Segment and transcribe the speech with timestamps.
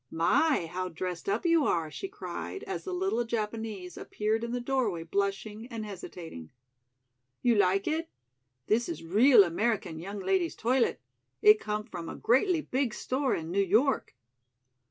[0.09, 4.59] "My, how dressed up you are!" she cried as the little Japanese appeared in the
[4.59, 6.49] doorway blushing and hesitating.
[7.43, 8.09] "You like it?
[8.65, 10.99] This is real American young lady's toilet.
[11.43, 14.15] It came from a greatly big store in New York."